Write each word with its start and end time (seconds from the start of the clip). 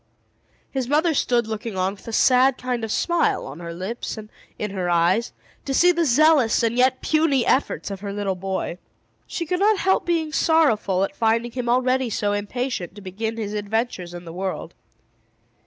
His 0.71 0.87
mother 0.87 1.13
stood 1.13 1.45
looking 1.45 1.77
on, 1.77 1.93
with 1.93 2.07
a 2.07 2.11
sad 2.11 2.57
kind 2.57 2.83
of 2.83 2.87
a 2.89 2.91
smile 2.91 3.45
on 3.45 3.59
her 3.59 3.71
lips 3.71 4.17
and 4.17 4.31
in 4.57 4.71
her 4.71 4.89
eyes, 4.89 5.31
to 5.65 5.75
see 5.75 5.91
the 5.91 6.05
zealous 6.05 6.63
and 6.63 6.75
yet 6.75 7.01
puny 7.01 7.45
efforts 7.45 7.91
of 7.91 7.99
her 7.99 8.11
little 8.11 8.33
boy. 8.33 8.79
She 9.27 9.45
could 9.45 9.59
not 9.59 9.77
help 9.77 10.03
being 10.07 10.31
sorrowful 10.33 11.03
at 11.03 11.15
finding 11.15 11.51
him 11.51 11.69
already 11.69 12.09
so 12.09 12.33
impatient 12.33 12.95
to 12.95 13.01
begin 13.01 13.37
his 13.37 13.53
adventures 13.53 14.15
in 14.15 14.25
the 14.25 14.33
world. 14.33 14.73